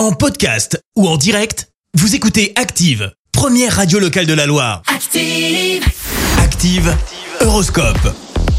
[0.00, 4.80] En podcast ou en direct, vous écoutez Active, première radio locale de la Loire.
[4.86, 5.84] Active.
[6.38, 6.96] Active,
[7.42, 8.16] Horoscope.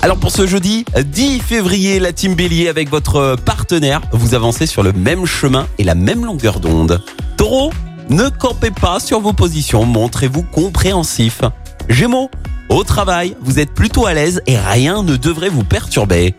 [0.00, 4.84] Alors pour ce jeudi 10 février, la team Bélier avec votre partenaire, vous avancez sur
[4.84, 7.02] le même chemin et la même longueur d'onde.
[7.36, 7.72] Taureau,
[8.10, 11.40] ne campez pas sur vos positions, montrez-vous compréhensif.
[11.88, 12.30] Gémeaux,
[12.68, 16.36] au travail, vous êtes plutôt à l'aise et rien ne devrait vous perturber.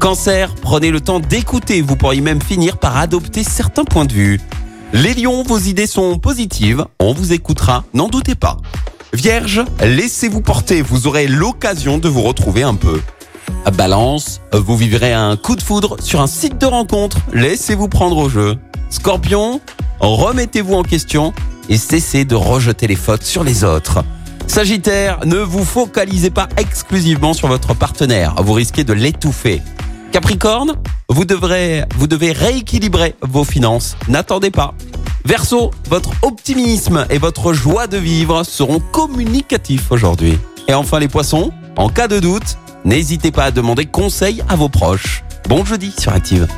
[0.00, 4.40] Cancer, prenez le temps d'écouter, vous pourriez même finir par adopter certains points de vue.
[4.92, 8.58] Les lions, vos idées sont positives, on vous écoutera, n'en doutez pas.
[9.12, 13.00] Vierge, laissez-vous porter, vous aurez l'occasion de vous retrouver un peu.
[13.74, 18.28] Balance, vous vivrez un coup de foudre sur un site de rencontre, laissez-vous prendre au
[18.28, 18.56] jeu.
[18.90, 19.60] Scorpion,
[20.00, 21.32] remettez-vous en question
[21.68, 24.04] et cessez de rejeter les fautes sur les autres.
[24.46, 29.62] Sagittaire, ne vous focalisez pas exclusivement sur votre partenaire, vous risquez de l'étouffer.
[30.16, 30.72] Capricorne,
[31.10, 34.72] vous devrez, vous devez rééquilibrer vos finances, n'attendez pas.
[35.26, 40.38] Verseau, votre optimisme et votre joie de vivre seront communicatifs aujourd'hui.
[40.68, 44.70] Et enfin les poissons, en cas de doute, n'hésitez pas à demander conseil à vos
[44.70, 45.22] proches.
[45.50, 46.48] Bon jeudi sur Active.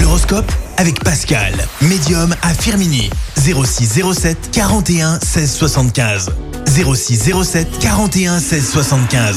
[0.00, 1.52] L'horoscope avec Pascal,
[1.82, 3.10] médium à Firmini.
[3.36, 6.30] 0607 41 16 75.
[6.68, 9.36] 0607 41 16 75.